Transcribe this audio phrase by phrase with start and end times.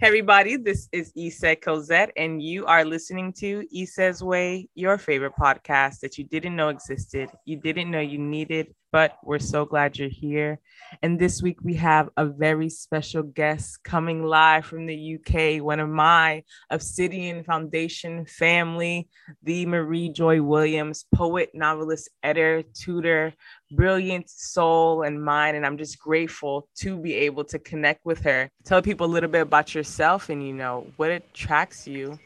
[0.00, 5.34] Hey everybody, this is Issa Cosette, and you are listening to Issa's Way, your favorite
[5.38, 9.98] podcast that you didn't know existed, you didn't know you needed, but we're so glad
[9.98, 10.58] you're here.
[11.02, 15.80] And this week we have a very special guest coming live from the UK, one
[15.80, 19.08] of my Obsidian Foundation family,
[19.42, 23.32] the Merrie Joy Williams, poet, novelist, editor, tutor,
[23.70, 25.56] brilliant soul and mind.
[25.56, 28.50] And I'm just grateful to be able to connect with her.
[28.64, 32.18] Tell people a little bit about yourself and, you know, what attracts you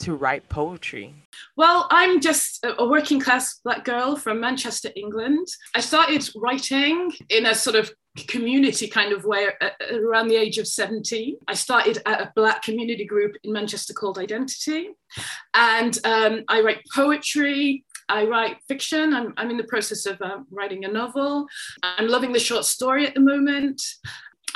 [0.00, 1.14] to write poetry?
[1.56, 5.46] Well, I'm just a working class black girl from Manchester, England.
[5.74, 7.92] I started writing in a sort of
[8.26, 11.36] community kind of way uh, uh, around the age of 17.
[11.46, 14.90] I started at a black community group in Manchester called Identity.
[15.52, 19.14] And um, I write poetry, I write fiction.
[19.14, 21.46] I'm, I'm in the process of uh, writing a novel.
[21.82, 23.80] I'm loving the short story at the moment.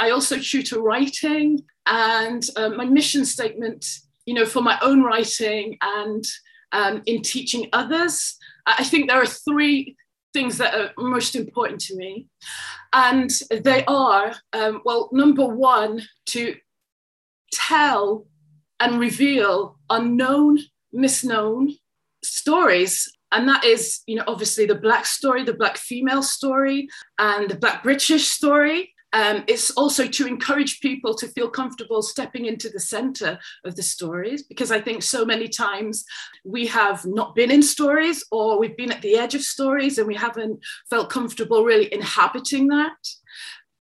[0.00, 1.60] I also tutor writing.
[1.86, 3.86] And uh, my mission statement
[4.28, 6.22] you know, for my own writing and
[6.72, 8.36] um, in teaching others.
[8.66, 9.96] I think there are three
[10.32, 12.26] things that are most important to me.
[12.92, 16.54] And they are, um, well, number one, to
[17.52, 18.26] tell
[18.80, 20.58] and reveal unknown,
[20.94, 21.72] misknown
[22.22, 23.10] stories.
[23.32, 27.56] And that is, you know, obviously the Black story, the Black female story, and the
[27.56, 28.94] Black British story.
[29.12, 33.82] Um, it's also to encourage people to feel comfortable stepping into the center of the
[33.82, 36.04] stories, because I think so many times
[36.44, 40.06] we have not been in stories or we've been at the edge of stories and
[40.06, 42.96] we haven't felt comfortable really inhabiting that.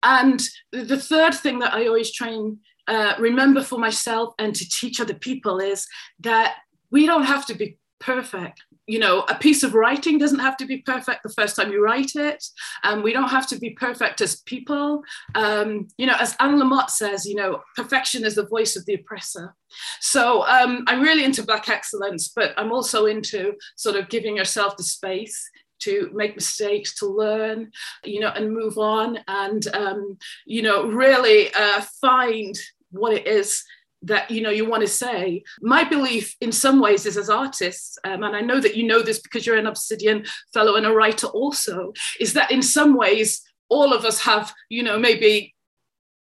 [0.03, 0.43] And
[0.73, 5.01] the third thing that I always try and uh, remember for myself and to teach
[5.01, 5.87] other people is
[6.21, 6.57] that
[6.91, 8.61] we don't have to be perfect
[8.93, 11.83] you know, a piece of writing doesn't have to be perfect the first time you
[11.83, 12.45] write it.
[12.85, 15.03] Um, we don't have to be perfect as people.
[15.35, 18.93] Um, you know, as Anne Lamott says, you know, perfection is the voice of the
[18.93, 19.55] oppressor.
[20.01, 24.77] So um, I'm really into Black excellence, but I'm also into sort of giving yourself
[24.77, 25.43] the space
[25.85, 27.71] to make mistakes, to learn,
[28.05, 32.55] you know, and move on, and um, you know, really uh, find
[32.91, 33.65] what it is
[34.03, 35.43] that you know you want to say.
[35.61, 39.03] My belief in some ways is as artists um, and i know that you know
[39.03, 43.43] this because you're an obsidian fellow and a writer also is that in some ways
[43.69, 45.55] all of us have you know maybe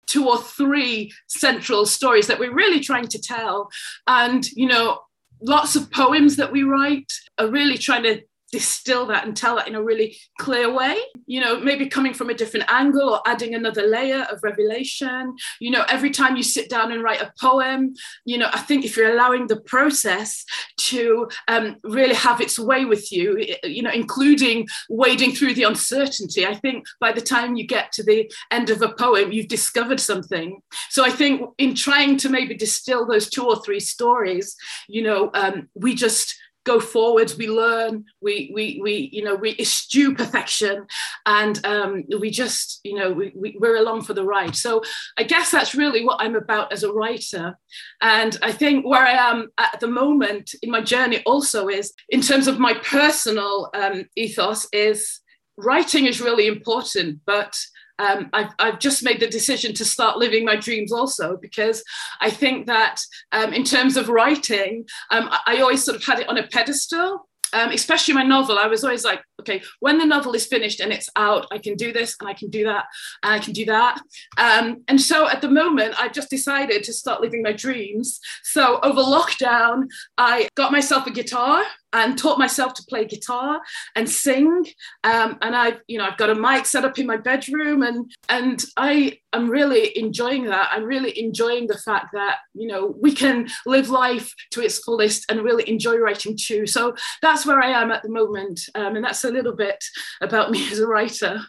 [0.06, 3.68] two or three central stories that we're really trying to tell.
[4.06, 5.00] And you know
[5.40, 8.22] lots of poems that we write are really trying to
[8.52, 10.96] distill that and tell that in a really clear way.
[11.26, 15.34] You know maybe coming from a different angle or adding another layer of revelation.
[15.60, 18.84] You know every time you sit down and write a poem you know i think
[18.84, 20.44] if you're allowing the process
[20.76, 26.46] to um, really have its way with you you know including wading through the uncertainty
[26.46, 30.00] i think by the time you get to the end of a poem you've discovered
[30.00, 30.60] something.
[30.90, 34.56] So i think in trying to maybe distill those two or three stories
[34.88, 36.34] you know um, we just
[36.66, 40.84] go forwards we learn we we we you know we eschew perfection
[41.24, 44.56] and um, we just you know we, we, we're along for the ride.
[44.56, 44.82] So
[45.16, 47.56] i guess that's really what i'm about as a writer.
[48.00, 52.20] And i think where i am at the moment in my journey also is in
[52.20, 55.20] terms of my personal um, ethos is
[55.56, 57.58] writing is really important but
[57.98, 61.82] um, I've, I've, just made the decision to start living my dreams also because
[62.20, 63.00] I think that
[63.32, 66.46] um, in terms of writing, um, I, I always sort of had it on a
[66.46, 70.80] pedestal um, especially my novel, I was always like, okay, when the novel is finished
[70.80, 72.84] and it's out, I can do this and I can do that
[73.22, 74.00] and I can do that.
[74.36, 78.20] Um, and so at the moment, I've just decided to start living my dreams.
[78.42, 81.62] So over lockdown, I got myself a guitar
[81.96, 83.60] and taught myself to play guitar
[83.94, 84.66] and sing.
[85.04, 88.10] Um, and I've, you know, I've got a mic set up in my bedroom, and
[88.28, 90.70] and I am really enjoying that.
[90.72, 95.30] I'm really enjoying the fact that you know we can live life to its fullest
[95.30, 96.66] and really enjoy writing too.
[96.66, 99.82] So that's where I am at the moment, um, and that's a little bit
[100.20, 101.40] about me as a writer.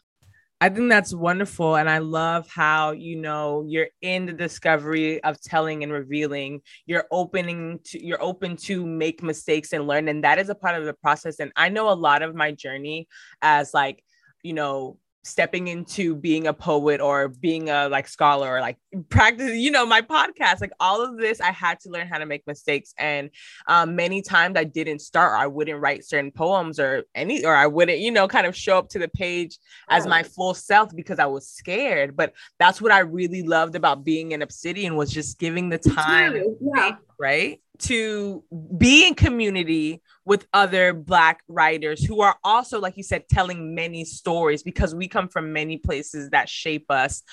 [0.59, 1.75] I think that's wonderful.
[1.75, 6.61] And I love how, you know, you're in the discovery of telling and revealing.
[6.87, 10.07] You're opening to, you're open to make mistakes and learn.
[10.07, 11.39] And that is a part of the process.
[11.39, 13.07] And I know a lot of my journey
[13.43, 14.03] as like,
[14.41, 14.97] you know,
[15.27, 18.77] stepping into being a poet or being a like scholar or like
[19.09, 22.25] practice you know my podcast like all of this i had to learn how to
[22.25, 22.93] make mistakes.
[22.97, 23.29] And
[23.67, 27.53] um, many times i didn't start or i wouldn't write certain poems or any or
[27.53, 29.57] i wouldn't you know kind of show up to the page
[29.89, 32.15] as my full self because i was scared.
[32.15, 36.43] But that's what i really loved about being an obsidian was just giving the time
[36.61, 36.95] yeah.
[37.19, 37.61] Right?
[37.79, 38.43] To
[38.77, 44.03] be in community with other black writers who are also like you said telling many
[44.03, 47.23] stories because we come from many places that shape us.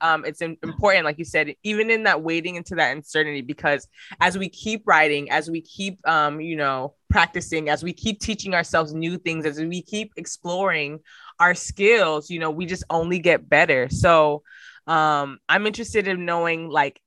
[0.00, 3.86] Um, it's important like you said even in that wading into that uncertainty because
[4.20, 8.54] as we keep writing as we keep um, you know practicing as we keep teaching
[8.54, 11.00] ourselves new things as we keep exploring
[11.40, 13.88] our skills you know we just only get better.
[13.90, 14.42] So
[14.86, 16.98] um, i'm interested in knowing like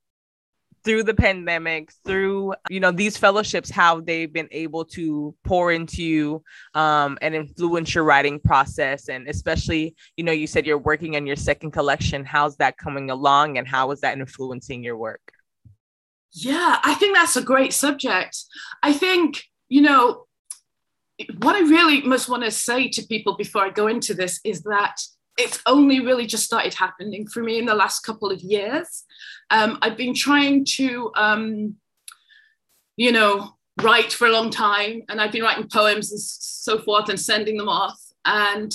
[0.83, 6.03] through the pandemic, through you know these fellowships, how they've been able to pour into
[6.03, 6.43] you
[6.73, 11.25] um, and influence your writing process, and especially you know you said you're working on
[11.25, 12.25] your second collection.
[12.25, 15.21] How's that coming along, and how is that influencing your work?
[16.33, 18.37] Yeah, I think that's a great subject.
[18.81, 20.25] I think you know
[21.39, 24.63] what I really must want to say to people before I go into this is
[24.63, 24.95] that
[25.37, 29.03] it's only really just started happening for me in the last couple of years.
[29.49, 31.75] Um, I've been trying to, um,
[32.97, 37.09] you know, write for a long time, and I've been writing poems and so forth
[37.09, 37.99] and sending them off.
[38.25, 38.73] And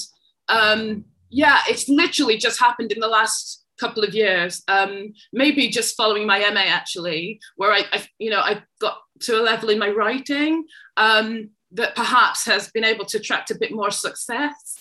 [0.49, 4.63] um, yeah, it's literally just happened in the last couple of years.
[4.69, 9.41] Um, maybe just following my MA actually, where I, I, you know, I got to
[9.41, 10.65] a level in my writing
[10.97, 14.77] um, that perhaps has been able to attract a bit more success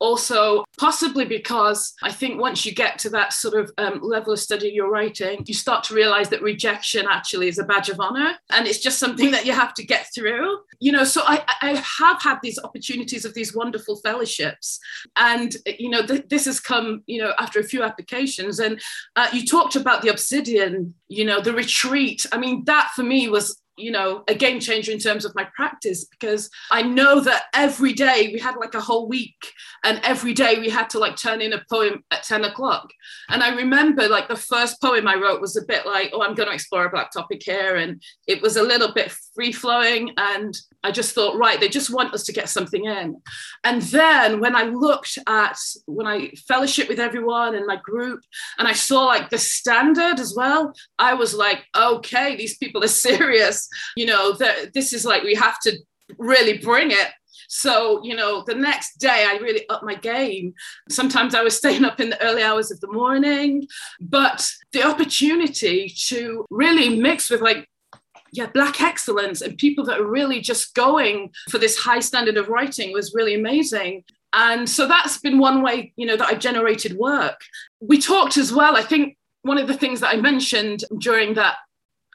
[0.00, 4.38] also possibly because i think once you get to that sort of um, level of
[4.38, 8.34] study you're writing you start to realize that rejection actually is a badge of honor
[8.50, 10.58] and it's just something that you have to get through.
[10.80, 14.78] You know so i, I have had these opportunities of these wonderful fellowships
[15.16, 18.80] and you know th- this has come you know after a few applications and
[19.16, 22.24] uh, you talked about the obsidian you know the retreat.
[22.32, 25.46] I mean that for me was you know a game changer in terms of my
[25.54, 29.52] practice because i know that every day we had like a whole week
[29.84, 32.90] and every day we had to like turn in a poem at 10 o'clock.
[33.28, 36.34] And i remember like the first poem i wrote was a bit like oh i'm
[36.34, 40.10] going to explore a black topic here and it was a little bit free flowing
[40.16, 43.20] and i just thought right they just want us to get something in.
[43.62, 45.56] And then when i looked at
[45.86, 48.20] when i fellowship with everyone in my group
[48.58, 52.88] and i saw like the standard as well i was like okay these people are
[53.08, 53.68] serious.
[53.96, 55.78] You know that this is like we have to
[56.18, 57.08] really bring it.
[57.50, 60.52] So, you know, the next day I really upped my game.
[60.90, 63.66] Sometimes I was staying up in the early hours of the morning,
[64.00, 67.68] but the opportunity to really mix with like
[68.32, 72.48] yeah, black excellence and people that are really just going for this high standard of
[72.48, 74.04] writing was really amazing.
[74.32, 77.40] And so that's been one way, you know, that I generated work.
[77.80, 78.76] We talked as well.
[78.76, 81.56] I think one of the things that I mentioned during that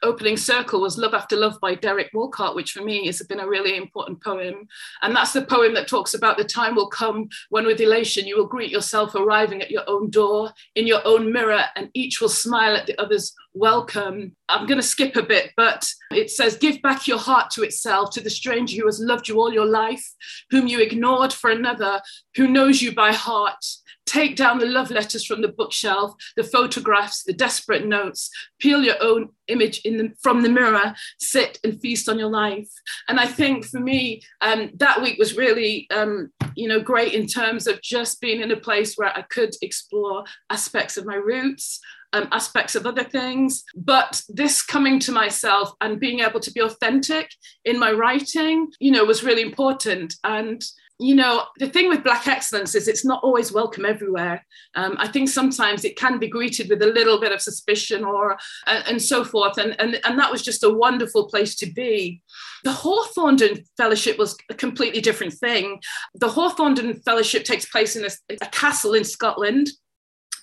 [0.02, 3.48] opening circle was Love After Love by Derek Walcott, which for me has been a
[3.48, 4.68] really important poem.
[5.02, 8.36] And that's the poem that talks about the time will come when, with elation, you
[8.36, 12.28] will greet yourself arriving at your own door, in your own mirror, and each will
[12.28, 14.34] smile at the other's welcome.
[14.48, 18.10] I'm going to skip a bit, but it says, Give back your heart to itself,
[18.10, 20.04] to the stranger who has loved you all your life,
[20.50, 22.00] whom you ignored for another,
[22.36, 23.64] who knows you by heart
[24.06, 28.30] Take down the love letters from the bookshelf, the photographs, the desperate notes.
[28.58, 30.94] Peel your own image the, from the mirror.
[31.18, 32.68] Sit and feast on your life.
[33.08, 37.26] And I think for me, um, that week was really, um, you know, great in
[37.26, 41.80] terms of just being in a place where I could explore aspects of my roots,
[42.14, 43.64] um, aspects of other things.
[43.74, 47.28] But this coming to myself and being able to be authentic
[47.64, 50.14] in my writing, you know, was really important.
[50.24, 50.64] And
[51.00, 54.46] you know, the thing with Black excellence is it's not always welcome everywhere.
[54.76, 58.38] Um, I think sometimes it can be greeted with a little bit of suspicion or
[58.68, 59.58] uh, and so forth.
[59.58, 62.22] And, and, and that was just a wonderful place to be.
[62.62, 65.80] The Hawthornden Fellowship was a completely different thing.
[66.14, 69.70] The Hawthornden Fellowship takes place in a, a castle in Scotland,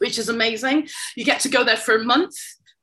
[0.01, 0.87] which is amazing.
[1.15, 2.35] You get to go there for a month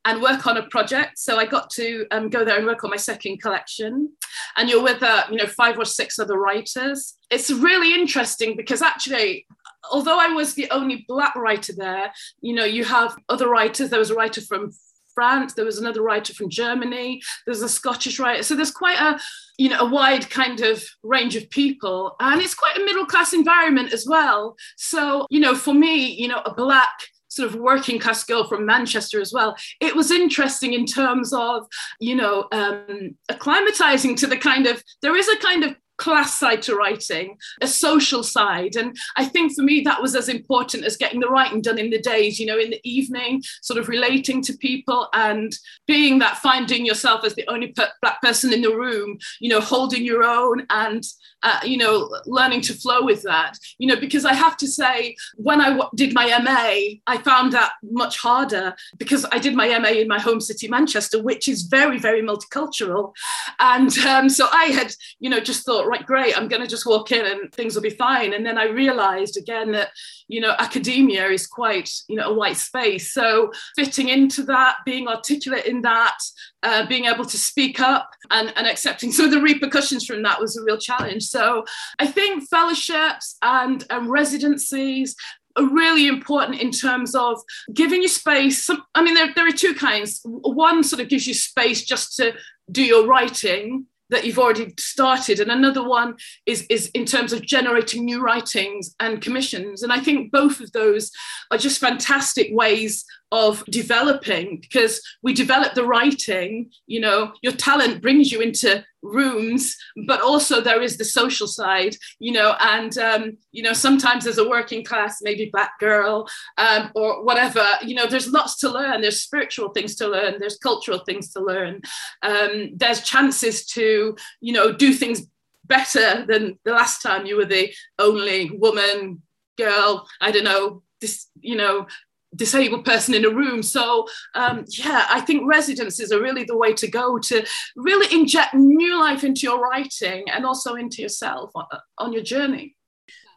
[0.05, 1.19] and work on a project.
[1.19, 4.11] So I got to um, go there and work on my second collection.
[4.57, 7.17] And you're with, uh, you know, five or six other writers.
[7.29, 9.47] It's really interesting because actually,
[9.91, 13.91] although I was the only black writer there, you know, you have other writers.
[13.91, 14.71] There was a writer from
[15.19, 15.55] France.
[15.55, 17.21] There was another writer from Germany.
[17.45, 18.45] There's a Scottish writer.
[18.45, 19.19] So there's quite a,
[19.59, 23.33] you know, a wide kind of range of people, and it's quite a middle class
[23.33, 24.55] environment as well.
[24.77, 26.97] So you know, for me, you know, a black
[27.29, 29.57] sort of working class girl from Manchester as well.
[29.81, 31.67] It was interesting in terms of,
[32.01, 36.63] you know, um, acclimatizing to the kind of, there is a kind of class side
[36.63, 38.77] to writing, a social side.
[38.77, 41.91] And I think for me, that was as important as getting the writing done in
[41.91, 45.53] the days, you know, in the evening, sort of relating to people and
[45.87, 49.61] being that finding yourself as the only per- black person in the room, you know,
[49.61, 51.05] holding your own and,
[51.43, 55.17] uh, you know, learning to flow with that, you know, because I have to say,
[55.37, 59.79] when I w- did my MA, I found that much harder because I did my
[59.79, 63.13] MA in my home city, Manchester, which is very, very multicultural.
[63.61, 66.87] And um, so I had, you know, just thought, right, great, I'm going to just
[66.87, 68.33] walk in and things will be fine.
[68.35, 69.91] And then I realized again that,
[70.27, 73.13] you know, academia is quite, you know, a white space.
[73.13, 76.19] So fitting into that, being articulate in that,
[76.63, 80.41] uh, being able to speak up and, and accepting some of the repercussions from that
[80.41, 81.28] was a real challenge.
[81.31, 81.65] So
[81.99, 85.15] I think fellowships and, and residencies
[85.57, 87.41] are really important in terms of
[87.73, 88.69] giving you space.
[88.95, 90.21] I mean, there, there are two kinds.
[90.25, 92.35] One sort of gives you space just to
[92.71, 96.17] do your writing that you've already started and another one
[96.47, 100.73] is is in terms of generating new writings and commissions and i think both of
[100.73, 101.11] those
[101.51, 108.01] are just fantastic ways of developing because we develop the writing you know your talent
[108.01, 113.37] brings you into rooms but also there is the social side you know and um,
[113.53, 118.07] you know sometimes as a working class maybe black girl um, or whatever you know
[118.07, 119.01] there's lots to learn.
[119.01, 120.37] There's spiritual things to learn.
[120.39, 121.81] There's cultural things to learn.
[122.23, 125.27] Um, there's chances to you know do things
[125.65, 129.23] better than the last time you were the only woman
[129.59, 131.87] girl i don't know this you know
[132.35, 133.63] disabled person in a room.
[133.63, 138.55] So um, yeah, I think residencies are really the way to go to really inject
[138.55, 141.67] new life into your writing and also into yourself on,
[141.99, 142.77] on your journey.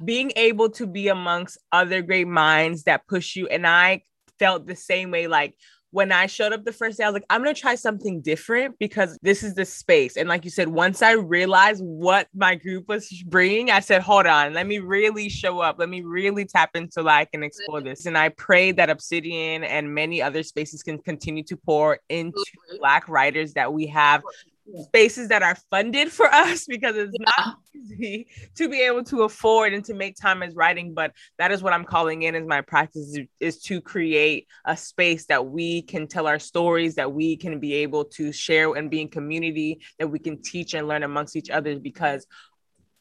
[0.03, 4.01] Being able to be amongst other great minds that push you, and I
[4.39, 5.27] felt the same way.
[5.27, 5.55] Like
[5.91, 8.21] when I showed up the first day, I was like, I'm going to try something
[8.21, 10.15] different because this is the space.
[10.15, 14.25] And like you said, once I realized what my group was bringing, I said, hold
[14.25, 15.77] on, let me really show up.
[15.79, 18.05] Let me really tap into like and explore this.
[18.05, 22.43] And I pray that Obsidian and many other spaces can continue to pour into
[22.79, 24.23] Black writers that we have
[24.83, 27.25] spaces that are funded for us because it's yeah.
[27.37, 31.51] not easy to be able to afford and to make time as writing but that
[31.51, 35.81] is what i'm calling in as my practice is, to create a space that we
[35.81, 39.79] can tell our stories that we can be able to share and be in community
[39.99, 42.25] that we can teach and learn amongst each other because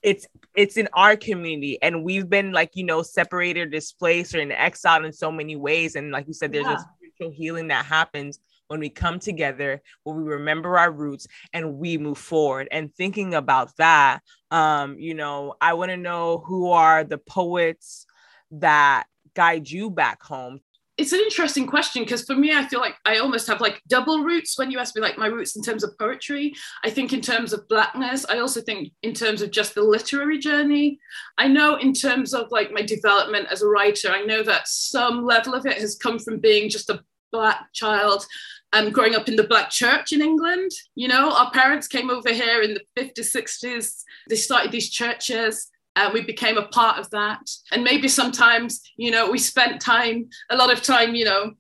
[0.03, 4.51] it's it's in our community and we've been like you know separated displaced or in
[4.51, 6.77] exile in so many ways and like you said there's yeah.
[6.77, 8.41] a spiritual healing that happens
[8.71, 12.69] when we come together, when we remember our roots and we move forward.
[12.71, 14.21] And thinking about that,
[14.53, 18.07] um, you know, I want to know who are the poets
[18.53, 20.61] that guide you back home
[20.99, 24.23] it's an interesting question because for me, I feel like I almost have like double
[24.23, 26.53] roots when you ask me like my roots in terms of poetry.
[26.85, 28.27] I think in terms of blackness.
[28.29, 30.99] I also think in terms of just the literary journey.
[31.39, 35.25] I know in terms of like my development as a writer, I know that some
[35.25, 38.27] level of it has come from being just a black child
[38.73, 40.71] um, growing up in the black church in England.
[40.95, 44.03] You know, our parents came over here in the 50s, 60s.
[44.29, 45.69] They started these churches.
[45.97, 47.41] And we became a part of that.
[47.73, 51.55] And maybe sometimes, you know, we spent time, a lot of time, you know,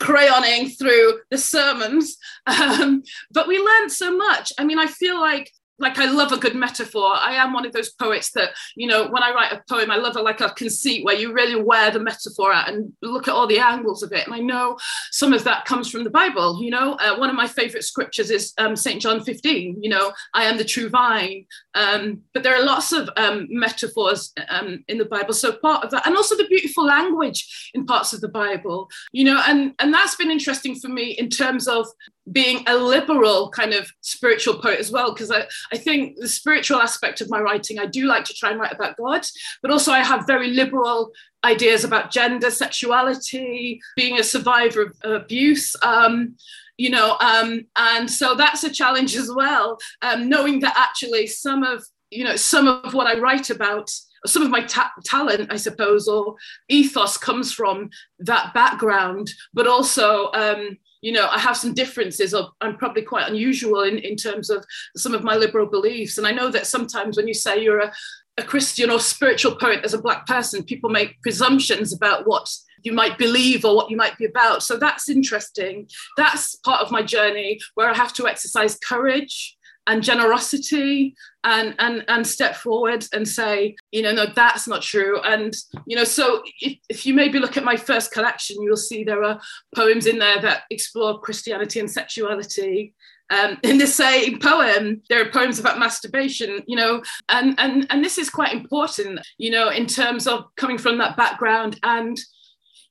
[0.00, 2.16] crayoning through the sermons.
[2.46, 4.52] Um, but we learned so much.
[4.56, 7.12] I mean, I feel like like I love a good metaphor.
[7.14, 9.96] I am one of those poets that, you know, when I write a poem, I
[9.96, 13.34] love a, like a conceit where you really wear the metaphor out and look at
[13.34, 14.26] all the angles of it.
[14.26, 14.78] And I know
[15.10, 16.62] some of that comes from the Bible.
[16.62, 19.00] You know, uh, one of my favorite scriptures is um, St.
[19.02, 21.44] John 15, you know, I am the true vine.
[21.74, 25.34] Um, but there are lots of um, metaphors um, in the Bible.
[25.34, 29.24] So part of that, and also the beautiful language in parts of the Bible, you
[29.24, 31.86] know, and, and that's been interesting for me in terms of
[32.32, 36.80] being a liberal kind of spiritual poet as well, because I, I think the spiritual
[36.80, 39.24] aspect of my writing, I do like to try and write about God,
[39.62, 41.12] but also I have very liberal
[41.44, 45.76] ideas about gender, sexuality, being a survivor of abuse.
[45.82, 46.36] Um,
[46.78, 51.62] you know, um, and so that's a challenge as well, um, knowing that actually some
[51.62, 53.90] of, you know, some of what I write about
[54.26, 56.34] some of my ta- talent, I suppose, or
[56.68, 60.76] ethos comes from that background, but also um,
[61.06, 64.64] you know, I have some differences, or I'm probably quite unusual in, in terms of
[64.96, 66.18] some of my liberal beliefs.
[66.18, 67.92] And I know that sometimes when you say you're a,
[68.38, 72.92] a Christian or spiritual poet as a Black person, people make presumptions about what you
[72.92, 74.64] might believe or what you might be about.
[74.64, 75.88] So that's interesting.
[76.16, 79.55] That's part of my journey where I have to exercise courage
[79.86, 81.14] and generosity
[81.44, 85.20] and and and step forward and say you know no that's not true.
[85.22, 85.54] And
[85.86, 89.22] you know so if, if you maybe look at my first collection you'll see there
[89.24, 89.40] are
[89.74, 92.94] poems in there that explore christianity and sexuality.
[93.28, 98.04] Um, in the same poem, there are poems about masturbation, you know, and, and, and
[98.04, 102.16] this is quite important, you know, in terms of coming from that background and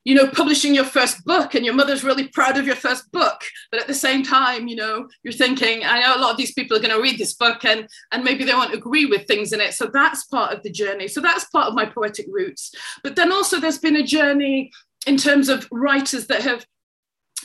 [0.05, 3.41] you know, publishing your first book and your mother's really proud of your first book.
[3.71, 6.53] But at the same time, you know, you're thinking, I know a lot of these
[6.53, 9.51] people are going to read this book and, and maybe they won't agree with things
[9.51, 9.73] in it.
[9.73, 11.07] So that's part of the journey.
[11.07, 12.71] So that's part of my poetic roots.
[13.03, 14.71] But then also there's been a journey
[15.07, 16.65] in terms of writers that have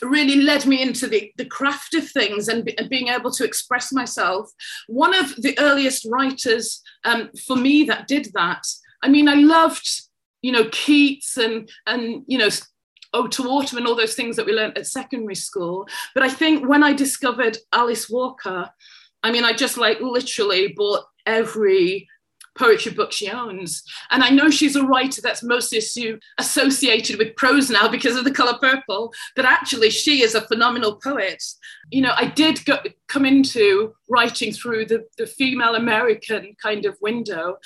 [0.02, 3.44] really led me into the, the craft of things and, be, and, being able to
[3.44, 4.50] express myself.
[4.86, 8.62] One of the earliest writers um, for me that did that,
[9.02, 9.88] I mean, I loved,
[10.42, 12.48] you know, Keats and, and you know,
[13.12, 15.86] Ode to Autumn and all those things that we learned at secondary school.
[16.14, 18.70] But I think when I discovered Alice Walker,
[19.22, 22.08] I mean, I just like literally bought every
[22.58, 23.82] poetry book she owns.
[24.10, 25.80] And I know she's a writer that's mostly
[26.38, 30.96] associated with prose now because of the color purple, but actually she is a phenomenal
[30.96, 31.42] poet.
[31.90, 32.78] You know, I did go,
[33.08, 37.56] come into writing through the, the female American kind of window.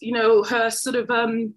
[0.00, 1.54] You know, her sort of um,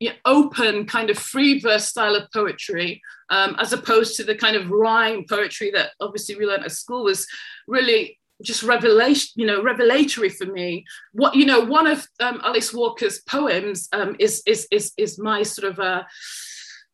[0.00, 3.00] you know, open kind of free verse style of poetry
[3.30, 7.04] um, as opposed to the kind of rhyme poetry that obviously we learned at school
[7.04, 7.26] was
[7.66, 10.84] really just revelation, you know, revelatory for me.
[11.12, 15.42] What you know, one of um, Alice Walker's poems um, is is is is my
[15.42, 16.06] sort of a,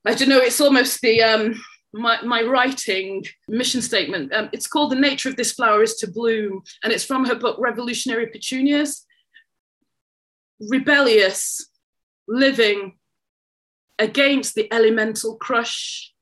[0.04, 1.61] I don't know, it's almost the um,
[1.92, 4.32] my my writing mission statement.
[4.32, 7.35] Um, it's called "The Nature of This Flower Is to Bloom," and it's from her
[7.35, 9.04] book Revolutionary Petunias.
[10.71, 11.72] Rebellious,
[12.33, 12.99] living
[13.99, 16.12] against the elemental crush,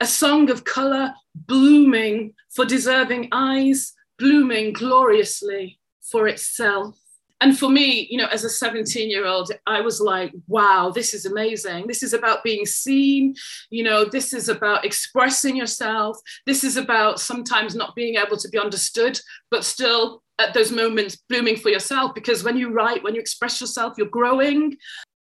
[0.00, 6.96] a song of color blooming for deserving eyes blooming gloriously for itself.
[7.40, 11.12] And for me, you know, as a 17 year old, I was like, wow, this
[11.12, 11.88] is amazing.
[11.88, 13.34] This is about being seen.
[13.70, 16.18] You know, this is about expressing yourself.
[16.46, 19.18] This is about sometimes not being able to be understood,
[19.50, 22.14] but still at those moments blooming for yourself.
[22.14, 24.76] Because when you write, when you express yourself, you're growing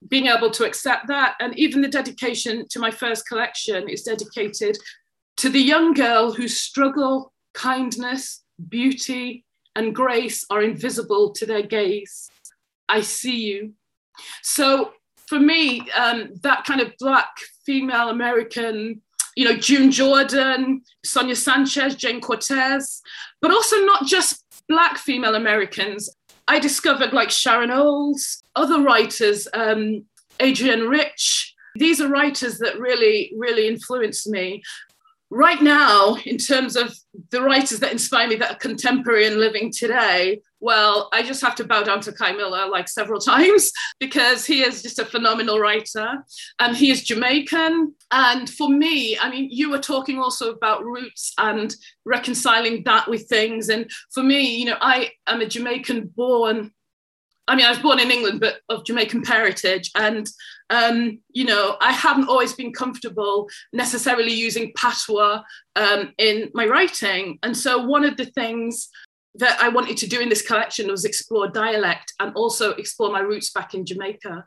[0.08, 1.34] being able to accept that.
[1.40, 4.76] And even the dedication to my first collection is dedicated
[5.38, 9.44] to the young girl whose struggle, kindness, beauty,
[9.76, 12.30] and grace are invisible to their gaze.
[12.88, 13.72] I see you.
[14.42, 14.92] So
[15.26, 17.30] for me, um, that kind of black
[17.64, 19.00] female American,
[19.36, 23.02] you know, June Jordan, Sonia Sanchez, Jayne Cortez,
[23.40, 26.14] but also not just black female Americans.
[26.46, 30.04] I discovered like Sharon Olds, other writers, um,
[30.40, 31.54] Adrienne Rich.
[31.76, 34.62] These are writers that really, really influenced me
[35.30, 36.94] right now, in terms of
[37.34, 41.56] the writers that inspire me that are contemporary and living today, well, I just have
[41.56, 45.58] to bow down to Kei Miller like several times because he is just a phenomenal
[45.58, 46.24] writer
[46.60, 47.94] and he is Jamaican.
[48.12, 53.28] And for me, I mean, you were talking also about roots and reconciling that with
[53.28, 53.68] things.
[53.68, 56.70] And for me, you know, I am a Jamaican born
[57.46, 59.90] I mean, I was born in England, but of Jamaican heritage.
[59.94, 60.28] And,
[60.70, 65.42] um, you know, I haven't always been comfortable necessarily using patois
[65.76, 67.38] um, in my writing.
[67.42, 68.88] And so one of the things
[69.36, 73.20] that I wanted to do in this collection was explore dialect and also explore my
[73.20, 74.44] roots back in Jamaica.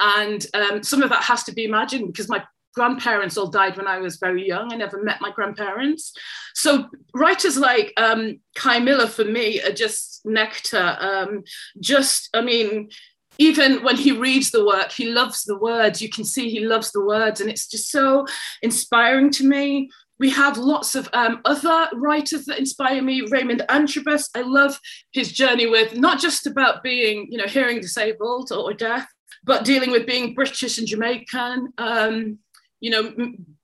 [0.00, 2.42] And um, some of that has to be imagined because my
[2.74, 4.72] grandparents all died when I was very young.
[4.72, 6.12] I never met my grandparents.
[6.54, 10.96] So writers like um, Kei Miller for me are just nectar.
[11.00, 11.44] Um,
[11.80, 12.90] just, I mean,
[13.38, 16.02] even when he reads the work, he loves the words.
[16.02, 18.26] You can see he loves the words, and it's just so
[18.62, 19.90] inspiring to me.
[20.18, 23.22] We have lots of um, other writers that inspire me.
[23.30, 24.78] Raymond Antrobus, I love
[25.12, 29.06] his journey with not just about being, you know, hearing disabled or, or deaf,
[29.44, 31.72] but dealing with being British and Jamaican.
[31.78, 32.38] Um,
[32.80, 33.14] you know,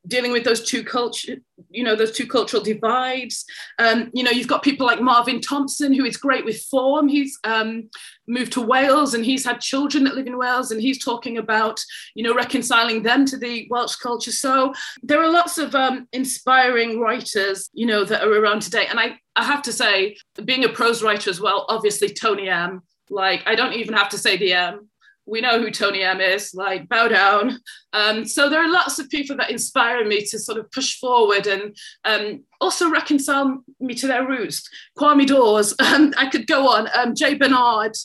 [0.06, 1.36] dealing with those two culture,
[1.70, 3.44] you know, those two cultural divides.
[3.78, 7.08] Um, you know, you've got people like Marvin Thompson, who is great with form.
[7.08, 7.88] He's um,
[8.26, 11.80] moved to Wales and he's had children that live in Wales, and he's talking about,
[12.14, 14.32] you know, reconciling them to the Welsh culture.
[14.32, 18.86] So there are lots of um, inspiring writers, you know, that are around today.
[18.88, 22.82] And I, I have to say, being a prose writer as well, obviously Toni M.
[23.08, 24.88] Like I don't even have to say the M
[25.26, 27.58] we know who Toni M is, like bow down.
[27.92, 31.46] Um, so there are lots of people that inspire me to sort of push forward
[31.46, 34.68] and um, also reconcile me to their roots.
[34.96, 37.96] Kwame Dawes, um, I could go on, um, Jay Bernard,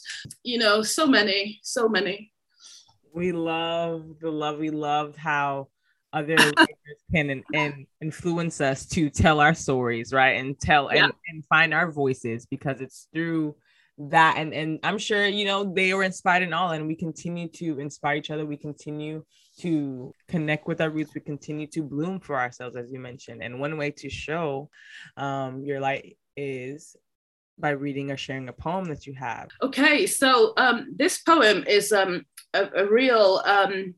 [0.44, 2.32] you know, so many, so many.
[3.14, 5.68] We love the love, we love how
[6.14, 10.40] other writers can and, and, influence us to tell our stories, right?
[10.40, 11.06] And tell yeah.
[11.06, 13.56] and, and find our voices because it's through
[14.10, 17.48] that and and i'm sure you know they were inspired and all and we continue
[17.48, 18.46] to inspire each other.
[18.46, 19.24] We continue
[19.60, 21.14] to connect with our roots.
[21.14, 23.44] We continue to bloom for ourselves as you mentioned.
[23.44, 24.70] And one way to show
[25.18, 26.96] um your light is
[27.62, 29.50] by reading or sharing a poem that you have.
[29.62, 33.94] Okay, so um, this poem is um, a, a, real um,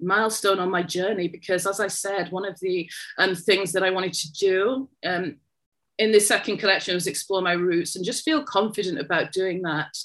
[0.00, 3.90] milestone on my journey because, as I said, one of the um, things that I
[3.90, 5.36] wanted to do um,
[5.98, 9.96] in this second collection was explore my roots and just feel confident about doing that.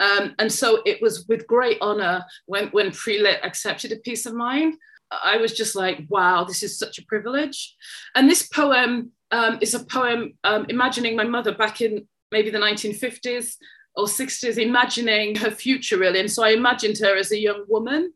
[0.00, 4.34] Um, and so it was with great honor when, when Prelit accepted a piece of
[4.34, 4.76] mine.
[5.10, 7.74] I was just like, wow, this is such a privilege.
[8.14, 12.58] And this poem um, is a poem um, imagining my mother back in maybe the
[12.58, 13.54] 1950s
[13.94, 16.20] or 60s, imagining her future really.
[16.20, 18.12] And so I imagined her as a young woman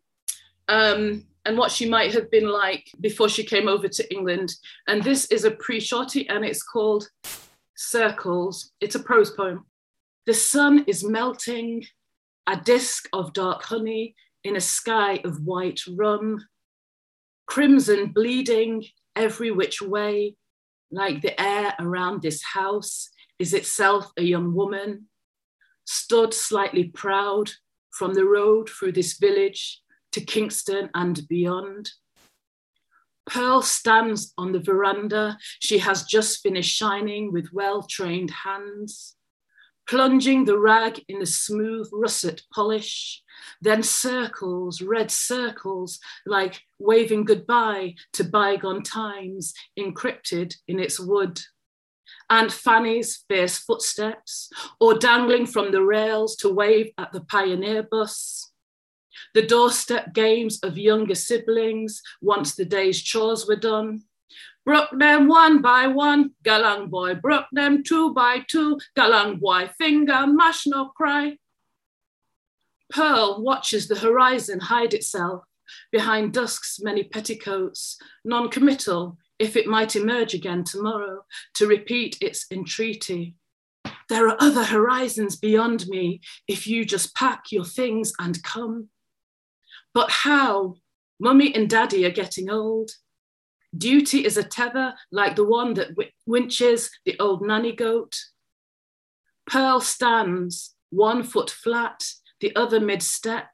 [0.69, 4.53] um, and what she might have been like before she came over to England.
[4.89, 7.09] And this is a pre shorty and it's called
[7.77, 8.73] Circles.
[8.81, 9.65] It's a prose poem.
[10.27, 11.85] The sun is melting,
[12.47, 16.45] a disk of dark honey in a sky of white rum,
[17.47, 18.85] crimson bleeding
[19.17, 20.37] every which way,
[20.91, 25.07] like the air around this house is itself a young woman,
[25.85, 27.51] stood slightly proud
[27.91, 31.91] from the road through this village to Kingston and beyond.
[33.27, 35.39] Pearl stands on the veranda.
[35.61, 39.15] She has just finished shining with well trained hands,
[39.89, 43.23] plunging the rag in the smooth russet polish,
[43.61, 51.41] then circles, red circles, like waving goodbye to bygone times, encrypted in its wood.
[52.29, 58.50] Aunt Fanny's fierce footsteps, or dangling from the rails to wave at the pioneer bus.
[59.35, 64.03] The doorstep games of younger siblings once the day's chores were done.
[64.65, 70.27] Brook them one by one, galang boy, brook them two by two, galang boy, finger,
[70.27, 71.39] mash no cry.
[72.91, 75.45] Pearl watches the horizon hide itself
[75.93, 83.37] behind dusk's many petticoats, non-committal, if it might emerge again tomorrow to repeat its entreaty.
[84.09, 88.89] There are other horizons beyond me if you just pack your things and come.
[89.95, 90.77] But how?
[91.19, 92.91] Mummy and daddy are getting old.
[93.77, 95.91] Duty is a tether like the one that
[96.27, 98.17] winches the old nanny goat.
[99.47, 102.05] Pearl stands, one foot flat,
[102.41, 103.49] the other mid step,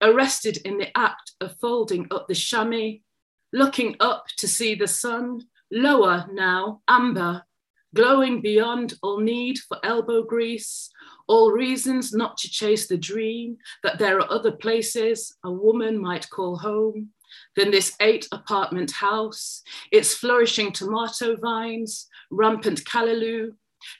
[0.00, 3.00] arrested in the act of folding up the chamois,
[3.52, 7.44] looking up to see the sun, lower now, amber,
[7.94, 10.90] glowing beyond all need for elbow grease,
[11.26, 16.28] all reasons not to chase the dream that there are other places a woman might
[16.30, 17.10] call home
[17.56, 23.52] than this eight apartment house, its flourishing tomato vines, rampant callaloo,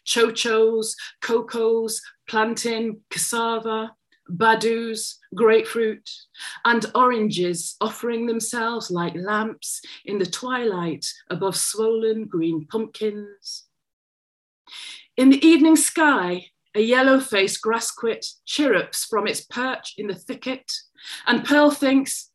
[0.06, 3.92] chochos, cocos, plantain, cassava,
[4.30, 6.08] badus, grapefruit,
[6.64, 13.64] and oranges offering themselves like lamps in the twilight above swollen green pumpkins.
[15.16, 20.72] In the evening sky, a yellow faced grassquit chirrups from its perch in the thicket,
[21.26, 22.30] and Pearl thinks,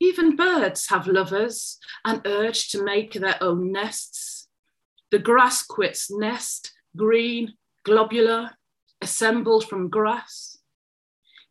[0.00, 4.48] even birds have lovers and urge to make their own nests.
[5.10, 8.50] The grassquit's nest, green, globular,
[9.00, 10.58] assembled from grass.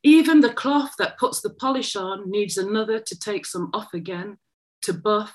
[0.04, 4.38] Even the cloth that puts the polish on needs another to take some off again,
[4.82, 5.34] to buff.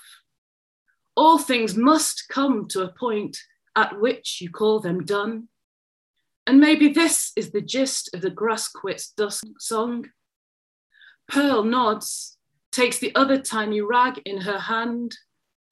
[1.15, 3.35] All things must come to a point
[3.75, 5.47] at which you call them done.
[6.49, 10.09] And maybe this is the gist of the grassquit's dusk song.
[11.27, 12.39] Pearl nods,
[12.71, 15.15] takes the other tiny rag in her hand,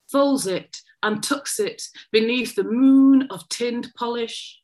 [0.07, 4.61] folds it and tucks it beneath the moon of tinned polish,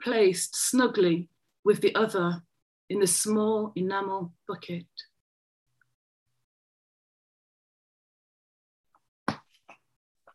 [0.00, 1.28] placed snugly
[1.64, 2.40] with the other
[2.88, 4.86] in the small enamel bucket.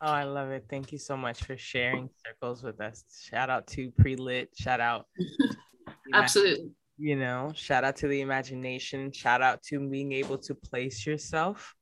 [0.06, 0.66] Oh, I love it.
[0.70, 3.06] Thank you so much for sharing circles with us.
[3.30, 4.50] Shout out to pre-lit.
[4.54, 5.06] Shout out.
[6.14, 6.72] Absolutely.
[6.98, 9.14] You know, shout out to the imagination.
[9.14, 11.74] Shout out to being able to place yourself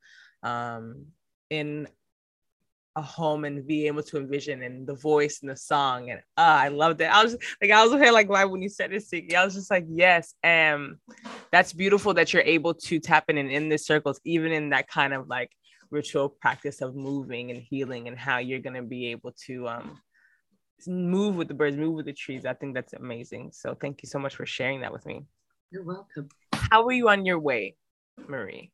[0.43, 1.07] um,
[1.49, 1.87] in
[2.95, 6.59] a home and be able to envision and the voice and the song and uh,
[6.61, 7.05] I loved it.
[7.05, 9.55] I was like I was here like why when you said this singing, I was
[9.55, 10.97] just like yes, and
[11.51, 14.87] that's beautiful that you're able to tap in and in the circles, even in that
[14.87, 15.51] kind of like
[15.91, 20.01] ritual practice of moving and healing and how you're going to be able to um,
[20.87, 22.45] move with the birds, move with the trees.
[22.45, 23.51] I think that's amazing.
[23.53, 25.25] So thank you so much for sharing that with me.
[25.69, 26.29] You're welcome.
[26.53, 27.75] How were you on your way,
[28.27, 28.71] Merrie?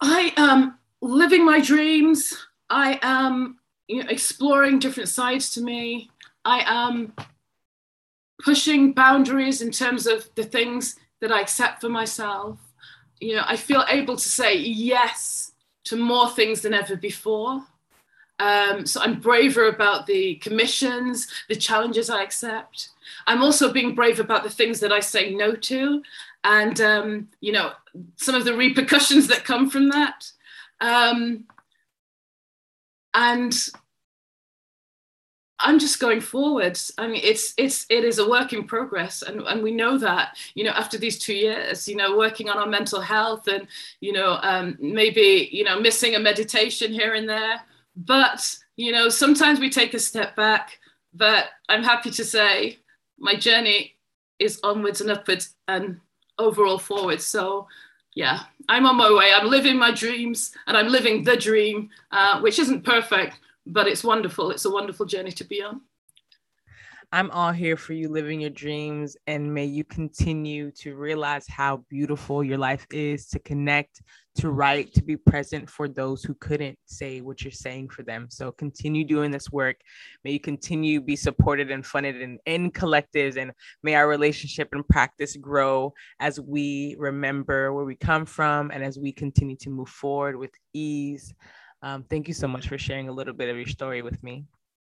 [0.00, 2.34] I am living my dreams.
[2.68, 3.58] I am
[3.88, 6.10] you know, exploring different sides to me.
[6.44, 7.14] I am
[8.42, 12.58] pushing boundaries in terms of the things that I accept for myself
[13.20, 15.52] you know, I feel able to say yes
[15.84, 17.62] to more things than ever before.
[18.38, 22.90] Um, so I'm braver about the commissions, the challenges I accept.
[23.26, 26.02] I'm also being brave about the things that I say no to,
[26.42, 27.72] and um, you know
[28.16, 30.30] some of the repercussions that come from that.
[30.80, 31.44] Um,
[33.14, 33.54] and
[35.60, 36.78] I'm just going forward.
[36.98, 40.36] I mean, it's it's it is a work in progress, and and we know that.
[40.54, 43.66] You know, after these two years, you know, working on our mental health, and
[44.00, 47.60] you know, um, maybe you know, missing a meditation here and there.
[47.96, 50.78] But you know, sometimes we take a step back.
[51.14, 52.78] But I'm happy to say,
[53.18, 53.94] my journey
[54.40, 56.00] is onwards and upwards, and
[56.38, 57.24] overall forwards.
[57.24, 57.68] So,
[58.16, 59.30] yeah, I'm on my way.
[59.32, 64.04] I'm living my dreams, and I'm living the dream, uh, which isn't perfect, but it's
[64.04, 64.50] wonderful.
[64.50, 65.80] It's a wonderful journey to be on.
[67.14, 71.84] I'm all here for you living your dreams, and may you continue to realize how
[71.88, 74.02] beautiful your life is to connect,
[74.36, 78.26] to write, to be present for those who couldn't say what you're saying for them.
[78.30, 79.76] So continue doing this work.
[80.24, 83.52] May you continue be supported and funded in, in collectives, and
[83.84, 88.98] may our relationship and practice grow as we remember where we come from and as
[88.98, 91.32] we continue to move forward with ease.
[91.84, 94.46] Um, thank you so much for sharing a little bit of your story with me.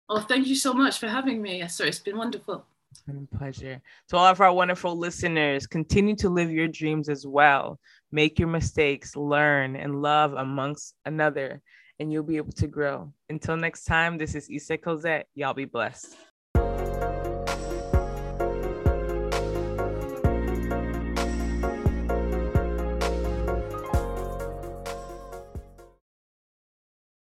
[0.08, 1.84] Oh, thank you so much for having me, Yes, sir.
[1.84, 2.64] It's been wonderful.
[2.90, 3.82] It's been a pleasure.
[4.08, 7.78] To all of our wonderful listeners, continue to live your dreams as well.
[8.12, 11.60] Make your mistakes, learn, and love amongst another,
[12.00, 13.12] and you'll be able to grow.
[13.28, 15.26] Until next time, this is Issa Cosette.
[15.34, 16.16] Y'all be blessed.